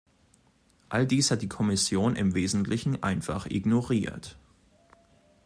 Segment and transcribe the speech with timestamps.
[0.89, 4.35] All dies hat die Kommission im Wesentlichen einfach ignoriert.